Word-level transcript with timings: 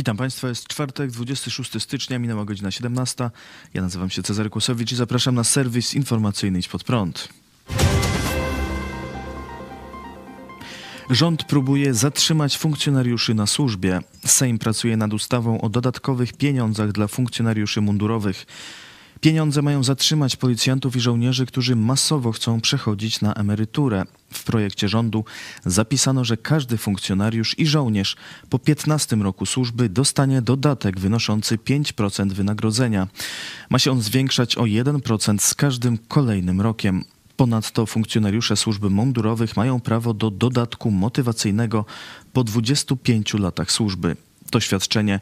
Witam 0.00 0.16
Państwa, 0.16 0.48
jest 0.48 0.68
czwartek, 0.68 1.10
26 1.10 1.82
stycznia, 1.82 2.18
minęła 2.18 2.44
godzina 2.44 2.70
17. 2.70 3.30
Ja 3.74 3.82
nazywam 3.82 4.10
się 4.10 4.22
Cezary 4.22 4.50
Kłosowicz 4.50 4.92
i 4.92 4.96
zapraszam 4.96 5.34
na 5.34 5.44
serwis 5.44 5.94
informacyjny 5.94 6.58
Idź 6.58 6.68
Pod 6.68 6.84
Prąd. 6.84 7.28
Rząd 11.10 11.44
próbuje 11.44 11.94
zatrzymać 11.94 12.58
funkcjonariuszy 12.58 13.34
na 13.34 13.46
służbie. 13.46 14.00
Sejm 14.26 14.58
pracuje 14.58 14.96
nad 14.96 15.12
ustawą 15.12 15.60
o 15.60 15.68
dodatkowych 15.68 16.32
pieniądzach 16.32 16.92
dla 16.92 17.08
funkcjonariuszy 17.08 17.80
mundurowych. 17.80 18.46
Pieniądze 19.20 19.62
mają 19.62 19.82
zatrzymać 19.82 20.36
policjantów 20.36 20.96
i 20.96 21.00
żołnierzy, 21.00 21.46
którzy 21.46 21.76
masowo 21.76 22.32
chcą 22.32 22.60
przechodzić 22.60 23.20
na 23.20 23.34
emeryturę. 23.34 24.04
W 24.32 24.44
projekcie 24.44 24.88
rządu 24.88 25.24
zapisano, 25.64 26.24
że 26.24 26.36
każdy 26.36 26.76
funkcjonariusz 26.76 27.58
i 27.58 27.66
żołnierz 27.66 28.16
po 28.50 28.58
15 28.58 29.16
roku 29.16 29.46
służby 29.46 29.88
dostanie 29.88 30.42
dodatek 30.42 31.00
wynoszący 31.00 31.56
5% 31.56 32.32
wynagrodzenia. 32.32 33.08
Ma 33.70 33.78
się 33.78 33.92
on 33.92 34.02
zwiększać 34.02 34.56
o 34.56 34.62
1% 34.62 35.38
z 35.38 35.54
każdym 35.54 35.98
kolejnym 35.98 36.60
rokiem. 36.60 37.04
Ponadto 37.36 37.86
funkcjonariusze 37.86 38.56
służby 38.56 38.90
mundurowych 38.90 39.56
mają 39.56 39.80
prawo 39.80 40.14
do 40.14 40.30
dodatku 40.30 40.90
motywacyjnego 40.90 41.84
po 42.32 42.44
25 42.44 43.34
latach 43.34 43.72
służby. 43.72 44.16
To 44.50 44.60
świadczenie 44.60 45.20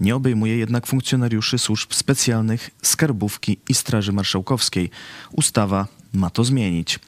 nie 0.00 0.16
obejmuje 0.16 0.56
jednak 0.56 0.86
funkcjonariuszy 0.86 1.58
służb 1.58 1.92
specjalnych, 1.92 2.70
skarbówki 2.82 3.58
i 3.68 3.74
Straży 3.74 4.12
Marszałkowskiej. 4.12 4.90
Ustawa 5.32 5.86
ma 6.12 6.30
to 6.30 6.44
zmienić. 6.44 6.98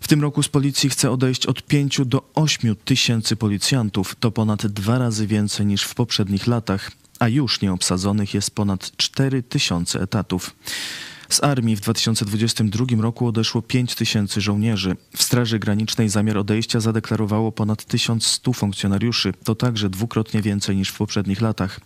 W 0.00 0.08
tym 0.08 0.22
roku 0.22 0.42
z 0.42 0.48
policji 0.48 0.90
chce 0.90 1.10
odejść 1.10 1.46
od 1.46 1.62
5 1.62 2.00
do 2.04 2.30
8 2.34 2.76
tysięcy 2.76 3.36
policjantów. 3.36 4.16
To 4.20 4.30
ponad 4.30 4.66
dwa 4.66 4.98
razy 4.98 5.26
więcej 5.26 5.66
niż 5.66 5.82
w 5.82 5.94
poprzednich 5.94 6.46
latach, 6.46 6.90
a 7.18 7.28
już 7.28 7.60
nieobsadzonych 7.60 8.34
jest 8.34 8.50
ponad 8.50 8.96
4 8.96 9.42
tysiące 9.42 10.00
etatów. 10.00 10.56
Z 11.28 11.44
armii 11.44 11.76
w 11.76 11.80
2022 11.80 12.84
roku 13.02 13.26
odeszło 13.26 13.62
5 13.62 13.94
tysięcy 13.94 14.40
żołnierzy. 14.40 14.96
W 15.16 15.22
Straży 15.22 15.58
Granicznej 15.58 16.08
zamiar 16.08 16.38
odejścia 16.38 16.80
zadeklarowało 16.80 17.52
ponad 17.52 17.84
1100 17.84 18.52
funkcjonariuszy. 18.52 19.32
To 19.44 19.54
także 19.54 19.90
dwukrotnie 19.90 20.42
więcej 20.42 20.76
niż 20.76 20.88
w 20.88 20.98
poprzednich 20.98 21.40
latach. 21.40 21.80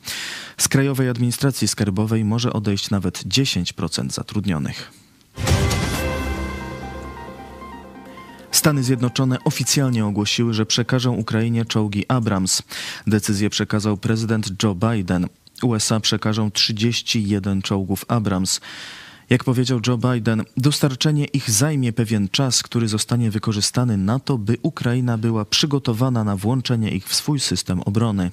Z 0.59 0.69
Krajowej 0.69 1.09
Administracji 1.09 1.69
Skarbowej 1.69 2.25
może 2.25 2.53
odejść 2.53 2.91
nawet 2.91 3.25
10% 3.25 4.11
zatrudnionych. 4.11 4.93
Stany 8.51 8.83
Zjednoczone 8.83 9.39
oficjalnie 9.45 10.07
ogłosiły, 10.07 10.55
że 10.55 10.67
przekażą 10.67 11.13
Ukrainie 11.13 11.65
czołgi 11.65 12.05
Abrams. 12.09 12.63
Decyzję 13.07 13.51
przekazał 13.51 13.97
prezydent 13.97 14.63
Joe 14.63 14.75
Biden. 14.75 15.27
USA 15.63 16.01
przekażą 16.01 16.51
31 16.51 17.63
czołgów 17.63 18.05
Abrams. 18.09 18.61
Jak 19.33 19.45
powiedział 19.45 19.81
Joe 19.87 19.99
Biden, 19.99 20.43
dostarczenie 20.57 21.25
ich 21.25 21.51
zajmie 21.51 21.93
pewien 21.93 22.29
czas, 22.29 22.63
który 22.63 22.89
zostanie 22.89 23.31
wykorzystany 23.31 23.97
na 23.97 24.19
to, 24.19 24.39
by 24.39 24.57
Ukraina 24.63 25.19
była 25.19 25.45
przygotowana 25.45 26.25
na 26.25 26.37
włączenie 26.37 26.91
ich 26.91 27.09
w 27.09 27.15
swój 27.15 27.41
system 27.41 27.81
obrony. 27.81 28.31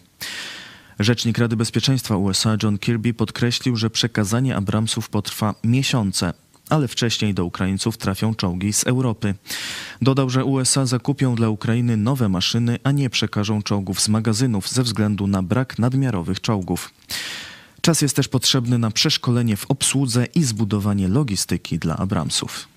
Rzecznik 0.99 1.37
Rady 1.37 1.55
Bezpieczeństwa 1.55 2.17
USA 2.17 2.57
John 2.63 2.77
Kirby 2.77 3.13
podkreślił, 3.13 3.75
że 3.75 3.89
przekazanie 3.89 4.55
Abramsów 4.55 5.09
potrwa 5.09 5.55
miesiące, 5.63 6.33
ale 6.69 6.87
wcześniej 6.87 7.33
do 7.33 7.45
Ukraińców 7.45 7.97
trafią 7.97 8.35
czołgi 8.35 8.73
z 8.73 8.83
Europy. 8.83 9.35
Dodał, 10.01 10.29
że 10.29 10.45
USA 10.45 10.85
zakupią 10.85 11.35
dla 11.35 11.49
Ukrainy 11.49 11.97
nowe 11.97 12.29
maszyny, 12.29 12.79
a 12.83 12.91
nie 12.91 13.09
przekażą 13.09 13.61
czołgów 13.61 14.01
z 14.01 14.09
magazynów 14.09 14.69
ze 14.69 14.83
względu 14.83 15.27
na 15.27 15.43
brak 15.43 15.79
nadmiarowych 15.79 16.41
czołgów. 16.41 16.93
Czas 17.81 18.01
jest 18.01 18.15
też 18.15 18.27
potrzebny 18.27 18.77
na 18.77 18.91
przeszkolenie 18.91 19.57
w 19.57 19.71
obsłudze 19.71 20.25
i 20.25 20.43
zbudowanie 20.43 21.07
logistyki 21.07 21.79
dla 21.79 21.97
Abramsów. 21.97 22.67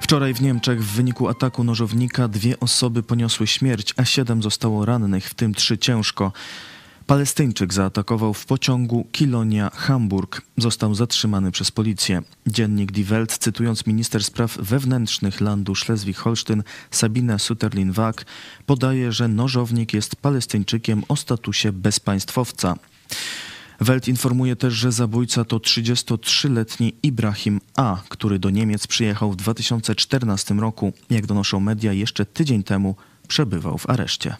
Wczoraj 0.00 0.34
w 0.34 0.42
Niemczech 0.42 0.84
w 0.84 0.86
wyniku 0.86 1.28
ataku 1.28 1.64
nożownika 1.64 2.28
dwie 2.28 2.60
osoby 2.60 3.02
poniosły 3.02 3.46
śmierć, 3.46 3.94
a 3.96 4.04
siedem 4.04 4.42
zostało 4.42 4.84
rannych, 4.84 5.28
w 5.28 5.34
tym 5.34 5.54
trzy 5.54 5.78
ciężko. 5.78 6.32
Palestyńczyk 7.08 7.72
zaatakował 7.72 8.34
w 8.34 8.46
pociągu 8.46 9.06
Kilonia-Hamburg. 9.12 10.42
Został 10.56 10.94
zatrzymany 10.94 11.50
przez 11.52 11.70
policję. 11.70 12.22
Dziennik 12.46 12.92
Die 12.92 13.04
Welt, 13.04 13.38
cytując 13.38 13.86
minister 13.86 14.24
spraw 14.24 14.56
wewnętrznych 14.56 15.40
landu 15.40 15.72
Schleswig-Holstein 15.72 16.62
Sabine 16.90 17.38
Sutterlin-Wag, 17.38 18.24
podaje, 18.66 19.12
że 19.12 19.28
nożownik 19.28 19.94
jest 19.94 20.16
Palestyńczykiem 20.16 21.02
o 21.08 21.16
statusie 21.16 21.72
bezpaństwowca. 21.72 22.74
Welt 23.80 24.08
informuje 24.08 24.56
też, 24.56 24.74
że 24.74 24.92
zabójca 24.92 25.44
to 25.44 25.56
33-letni 25.56 26.94
Ibrahim 27.02 27.60
A., 27.76 28.02
który 28.08 28.38
do 28.38 28.50
Niemiec 28.50 28.86
przyjechał 28.86 29.32
w 29.32 29.36
2014 29.36 30.54
roku. 30.54 30.92
Jak 31.10 31.26
donoszą 31.26 31.60
media, 31.60 31.92
jeszcze 31.92 32.26
tydzień 32.26 32.62
temu 32.62 32.96
przebywał 33.28 33.78
w 33.78 33.90
areszcie. 33.90 34.36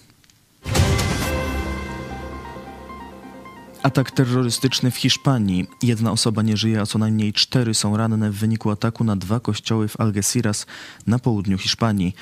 Atak 3.82 4.10
terrorystyczny 4.10 4.90
w 4.90 4.96
Hiszpanii. 4.96 5.66
Jedna 5.82 6.12
osoba 6.12 6.42
nie 6.42 6.56
żyje, 6.56 6.80
a 6.80 6.86
co 6.86 6.98
najmniej 6.98 7.32
cztery 7.32 7.74
są 7.74 7.96
ranne 7.96 8.30
w 8.30 8.34
wyniku 8.34 8.70
ataku 8.70 9.04
na 9.04 9.16
dwa 9.16 9.40
kościoły 9.40 9.88
w 9.88 10.00
Algeciras 10.00 10.66
na 11.06 11.18
południu 11.18 11.58
Hiszpanii. 11.58 12.14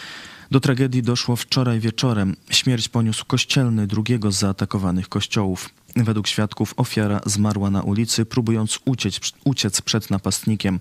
Do 0.50 0.60
tragedii 0.60 1.02
doszło 1.02 1.36
wczoraj 1.36 1.80
wieczorem. 1.80 2.36
Śmierć 2.50 2.88
poniósł 2.88 3.24
kościelny 3.24 3.86
drugiego 3.86 4.32
z 4.32 4.38
zaatakowanych 4.38 5.08
kościołów. 5.08 5.70
Według 5.96 6.26
świadków 6.26 6.74
ofiara 6.76 7.20
zmarła 7.26 7.70
na 7.70 7.82
ulicy, 7.82 8.24
próbując 8.24 8.78
uciec, 8.84 9.20
uciec 9.44 9.82
przed 9.82 10.10
napastnikiem. 10.10 10.80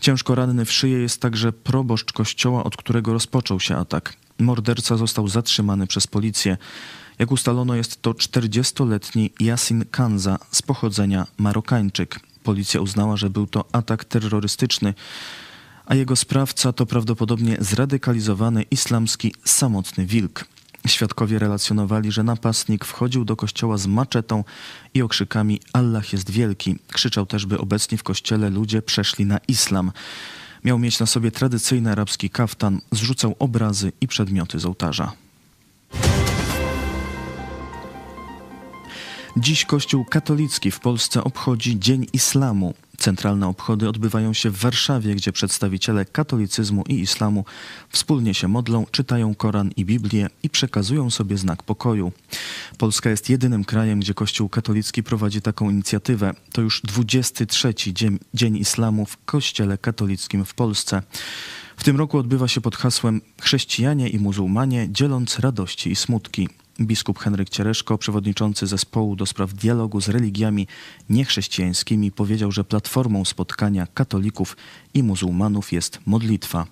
Ciężko 0.00 0.34
ranny 0.34 0.64
w 0.64 0.72
szyję 0.72 0.98
jest 0.98 1.20
także 1.20 1.52
proboszcz 1.52 2.12
kościoła, 2.12 2.64
od 2.64 2.76
którego 2.76 3.12
rozpoczął 3.12 3.60
się 3.60 3.76
atak. 3.76 4.16
Morderca 4.38 4.96
został 4.96 5.28
zatrzymany 5.28 5.86
przez 5.86 6.06
policję. 6.06 6.56
Jak 7.18 7.32
ustalono, 7.32 7.74
jest 7.74 8.02
to 8.02 8.12
40-letni 8.12 9.30
Yasin 9.40 9.84
Kanza 9.90 10.38
z 10.50 10.62
pochodzenia 10.62 11.26
Marokańczyk. 11.38 12.20
Policja 12.42 12.80
uznała, 12.80 13.16
że 13.16 13.30
był 13.30 13.46
to 13.46 13.64
atak 13.72 14.04
terrorystyczny, 14.04 14.94
a 15.86 15.94
jego 15.94 16.16
sprawca 16.16 16.72
to 16.72 16.86
prawdopodobnie 16.86 17.56
zradykalizowany 17.60 18.62
islamski 18.62 19.34
samotny 19.44 20.06
wilk. 20.06 20.44
Świadkowie 20.86 21.38
relacjonowali, 21.38 22.12
że 22.12 22.22
napastnik 22.22 22.84
wchodził 22.84 23.24
do 23.24 23.36
kościoła 23.36 23.78
z 23.78 23.86
maczetą 23.86 24.44
i 24.94 25.02
okrzykami 25.02 25.60
Allah 25.72 26.12
jest 26.12 26.30
wielki. 26.30 26.78
Krzyczał 26.92 27.26
też, 27.26 27.46
by 27.46 27.58
obecni 27.58 27.98
w 27.98 28.02
kościele 28.02 28.50
ludzie 28.50 28.82
przeszli 28.82 29.26
na 29.26 29.38
islam. 29.48 29.92
Miał 30.64 30.78
mieć 30.78 31.00
na 31.00 31.06
sobie 31.06 31.30
tradycyjny 31.30 31.92
arabski 31.92 32.30
kaftan, 32.30 32.80
zrzucał 32.92 33.36
obrazy 33.38 33.92
i 34.00 34.08
przedmioty 34.08 34.58
z 34.58 34.66
ołtarza. 34.66 35.12
Dziś 39.36 39.64
Kościół 39.64 40.04
katolicki 40.04 40.70
w 40.70 40.80
Polsce 40.80 41.24
obchodzi 41.24 41.78
Dzień 41.78 42.06
Islamu. 42.12 42.74
Centralne 42.98 43.48
obchody 43.48 43.88
odbywają 43.88 44.32
się 44.32 44.50
w 44.50 44.56
Warszawie, 44.56 45.14
gdzie 45.14 45.32
przedstawiciele 45.32 46.04
katolicyzmu 46.04 46.84
i 46.88 47.00
islamu 47.00 47.44
wspólnie 47.88 48.34
się 48.34 48.48
modlą, 48.48 48.86
czytają 48.90 49.34
Koran 49.34 49.70
i 49.76 49.84
Biblię 49.84 50.28
i 50.42 50.50
przekazują 50.50 51.10
sobie 51.10 51.38
znak 51.38 51.62
pokoju. 51.62 52.12
Polska 52.78 53.10
jest 53.10 53.30
jedynym 53.30 53.64
krajem, 53.64 54.00
gdzie 54.00 54.14
Kościół 54.14 54.48
katolicki 54.48 55.02
prowadzi 55.02 55.42
taką 55.42 55.70
inicjatywę. 55.70 56.34
To 56.52 56.62
już 56.62 56.80
23 56.84 57.74
dzień, 57.86 58.18
dzień 58.34 58.56
Islamu 58.56 59.06
w 59.06 59.24
Kościele 59.24 59.78
katolickim 59.78 60.44
w 60.44 60.54
Polsce. 60.54 61.02
W 61.76 61.84
tym 61.84 61.96
roku 61.96 62.18
odbywa 62.18 62.48
się 62.48 62.60
pod 62.60 62.76
hasłem 62.76 63.20
Chrześcijanie 63.40 64.08
i 64.08 64.18
muzułmanie 64.18 64.88
dzieląc 64.90 65.38
radości 65.38 65.90
i 65.90 65.96
smutki. 65.96 66.48
Biskup 66.86 67.18
Henryk 67.18 67.50
Ciereszko, 67.50 67.98
przewodniczący 67.98 68.66
zespołu 68.66 69.16
do 69.16 69.26
spraw 69.26 69.54
dialogu 69.54 70.00
z 70.00 70.08
religiami 70.08 70.66
niechrześcijańskimi, 71.10 72.12
powiedział, 72.12 72.52
że 72.52 72.64
platformą 72.64 73.24
spotkania 73.24 73.86
katolików 73.94 74.56
i 74.94 75.02
muzułmanów 75.02 75.72
jest 75.72 75.98
modlitwa. 76.06 76.66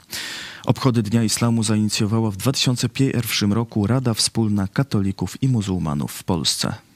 Obchody 0.66 1.02
Dnia 1.02 1.22
Islamu 1.22 1.62
zainicjowała 1.62 2.30
w 2.30 2.36
2001 2.36 3.52
roku 3.52 3.86
Rada 3.86 4.14
Wspólna 4.14 4.68
Katolików 4.68 5.42
i 5.42 5.48
Muzułmanów 5.48 6.12
w 6.12 6.24
Polsce. 6.24 6.89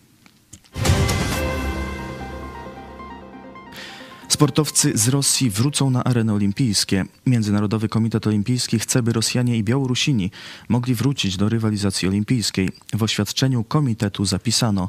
Sportowcy 4.34 4.92
z 4.98 5.08
Rosji 5.08 5.50
wrócą 5.50 5.90
na 5.90 6.04
areny 6.04 6.32
olimpijskie. 6.32 7.04
Międzynarodowy 7.26 7.88
Komitet 7.88 8.26
Olimpijski 8.26 8.78
chce, 8.78 9.02
by 9.02 9.12
Rosjanie 9.12 9.58
i 9.58 9.64
Białorusini 9.64 10.31
mogli 10.69 10.94
wrócić 10.94 11.36
do 11.36 11.48
rywalizacji 11.48 12.08
olimpijskiej. 12.08 12.70
W 12.92 13.02
oświadczeniu 13.02 13.64
komitetu 13.64 14.25
zapisano 14.25 14.88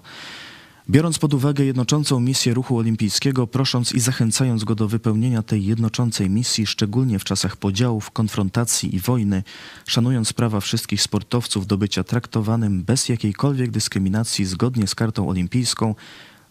Biorąc 0.90 1.20
pod 1.20 1.34
uwagę 1.34 1.66
jednoczącą 1.66 2.20
misję 2.20 2.54
ruchu 2.54 2.78
olimpijskiego, 2.78 3.48
prosząc 3.48 3.94
i 3.94 4.00
zachęcając 4.00 4.64
go 4.64 4.76
do 4.76 4.88
wypełnienia 4.88 5.42
tej 5.42 5.66
jednoczącej 5.66 6.30
misji, 6.30 6.68
szczególnie 6.68 7.20
w 7.20 7.24
czasach 7.24 7.58
podziałów, 7.58 8.12
konfrontacji 8.12 8.96
i 8.96 9.00
wojny, 9.00 9.44
szanując 9.88 10.34
prawa 10.34 10.60
wszystkich 10.60 11.02
sportowców 11.02 11.68
do 11.68 11.78
bycia 11.78 12.04
traktowanym 12.04 12.84
bez 12.84 13.10
jakiejkolwiek 13.10 13.72
dyskryminacji 13.72 14.46
zgodnie 14.46 14.88
z 14.88 14.96
kartą 14.96 15.30
olimpijską, 15.30 15.96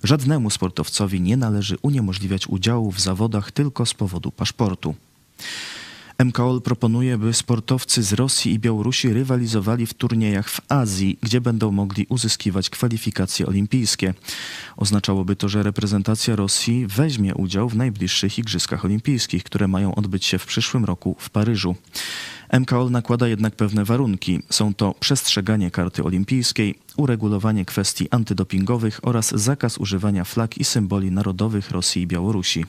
żadnemu 0.04 0.50
sportowcowi 0.50 1.20
nie 1.20 1.36
należy 1.36 1.76
uniemożliwiać 1.82 2.46
udziału 2.46 2.90
w 2.90 3.00
zawodach 3.00 3.52
tylko 3.52 3.86
z 3.86 3.94
powodu 3.94 4.30
paszportu. 4.30 4.94
MKOL 6.24 6.62
proponuje, 6.62 7.18
by 7.18 7.34
sportowcy 7.34 8.02
z 8.02 8.12
Rosji 8.12 8.52
i 8.52 8.58
Białorusi 8.58 9.12
rywalizowali 9.12 9.86
w 9.86 9.94
turniejach 9.94 10.48
w 10.48 10.60
Azji, 10.68 11.18
gdzie 11.22 11.40
będą 11.40 11.72
mogli 11.72 12.06
uzyskiwać 12.08 12.70
kwalifikacje 12.70 13.46
olimpijskie. 13.46 14.14
Oznaczałoby 14.76 15.36
to, 15.36 15.48
że 15.48 15.62
reprezentacja 15.62 16.36
Rosji 16.36 16.86
weźmie 16.86 17.34
udział 17.34 17.68
w 17.68 17.76
najbliższych 17.76 18.38
Igrzyskach 18.38 18.84
Olimpijskich, 18.84 19.44
które 19.44 19.68
mają 19.68 19.94
odbyć 19.94 20.24
się 20.24 20.38
w 20.38 20.46
przyszłym 20.46 20.84
roku 20.84 21.16
w 21.18 21.30
Paryżu. 21.30 21.76
MKOL 22.60 22.90
nakłada 22.90 23.28
jednak 23.28 23.56
pewne 23.56 23.84
warunki. 23.84 24.42
Są 24.50 24.74
to 24.74 24.94
przestrzeganie 25.00 25.70
karty 25.70 26.04
olimpijskiej, 26.04 26.74
uregulowanie 26.96 27.64
kwestii 27.64 28.10
antydopingowych 28.10 29.00
oraz 29.02 29.30
zakaz 29.34 29.78
używania 29.78 30.24
flag 30.24 30.58
i 30.58 30.64
symboli 30.64 31.10
narodowych 31.10 31.70
Rosji 31.70 32.02
i 32.02 32.06
Białorusi. 32.06 32.64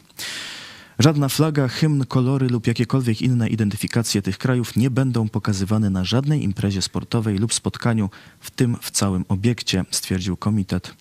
Żadna 1.00 1.30
flaga, 1.30 1.68
hymn, 1.68 2.06
kolory 2.06 2.48
lub 2.48 2.68
jakiekolwiek 2.68 3.22
inne 3.22 3.50
identyfikacje 3.50 4.22
tych 4.22 4.38
krajów 4.38 4.76
nie 4.76 4.90
będą 4.90 5.30
pokazywane 5.30 5.90
na 5.90 6.04
żadnej 6.04 6.44
imprezie 6.44 6.82
sportowej 6.82 7.38
lub 7.38 7.54
spotkaniu, 7.54 8.10
w 8.40 8.52
tym 8.52 8.78
w 8.82 8.92
całym 8.92 9.26
obiekcie, 9.28 9.86
stwierdził 9.92 10.38
komitet. 10.38 10.96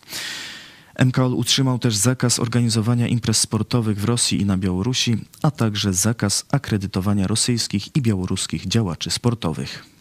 MKOL 1.04 1.34
utrzymał 1.34 1.78
też 1.78 1.96
zakaz 1.96 2.38
organizowania 2.38 3.08
imprez 3.08 3.38
sportowych 3.38 4.00
w 4.00 4.04
Rosji 4.04 4.40
i 4.40 4.44
na 4.44 4.56
Białorusi, 4.56 5.16
a 5.42 5.50
także 5.50 5.92
zakaz 5.92 6.44
akredytowania 6.52 7.26
rosyjskich 7.26 7.96
i 7.96 8.02
białoruskich 8.02 8.68
działaczy 8.68 9.10
sportowych. 9.10 9.93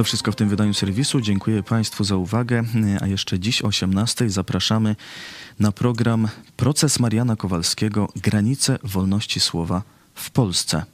To 0.00 0.04
wszystko 0.04 0.32
w 0.32 0.36
tym 0.36 0.48
wydaniu 0.48 0.74
serwisu. 0.74 1.20
Dziękuję 1.20 1.62
Państwu 1.62 2.04
za 2.04 2.16
uwagę. 2.16 2.62
A 3.00 3.06
jeszcze 3.06 3.38
dziś 3.38 3.62
o 3.62 3.66
18 3.66 4.30
zapraszamy 4.30 4.96
na 5.58 5.72
program 5.72 6.28
Proces 6.56 7.00
Mariana 7.00 7.36
Kowalskiego 7.36 8.08
Granice 8.16 8.78
wolności 8.82 9.40
słowa 9.40 9.82
w 10.14 10.30
Polsce. 10.30 10.84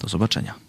Do 0.00 0.08
zobaczenia. 0.08 0.67